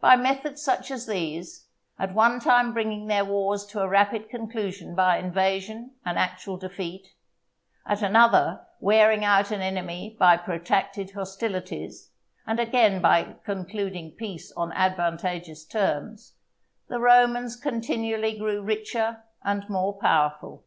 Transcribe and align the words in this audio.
By 0.00 0.14
methods 0.14 0.62
such 0.62 0.92
as 0.92 1.06
these, 1.08 1.66
at 1.98 2.14
one 2.14 2.38
time 2.38 2.72
bringing 2.72 3.08
their 3.08 3.24
wars 3.24 3.66
to 3.66 3.80
a 3.80 3.88
rapid 3.88 4.28
conclusion 4.30 4.94
by 4.94 5.18
invasion 5.18 5.90
and 6.04 6.16
actual 6.16 6.56
defeat, 6.56 7.14
at 7.84 8.00
another 8.00 8.64
wearing 8.78 9.24
out 9.24 9.50
an 9.50 9.62
enemy 9.62 10.14
by 10.20 10.36
protracted 10.36 11.10
hostilities, 11.14 12.12
and 12.46 12.60
again 12.60 13.02
by 13.02 13.34
concluding 13.44 14.12
peace 14.12 14.52
on 14.52 14.70
advantageous 14.70 15.64
terms, 15.64 16.34
the 16.86 17.00
Romans 17.00 17.56
continually 17.56 18.38
grew 18.38 18.62
richer 18.62 19.24
and 19.42 19.68
more 19.68 19.98
powerful. 19.98 20.62